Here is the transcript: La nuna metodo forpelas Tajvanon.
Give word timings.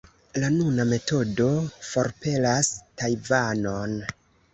La 0.43 0.47
nuna 0.59 0.85
metodo 0.91 1.49
forpelas 1.89 2.71
Tajvanon. 3.03 3.95